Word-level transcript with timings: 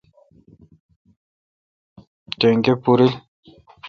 ٹیکہ 2.39 2.73
پورل۔ 2.83 3.11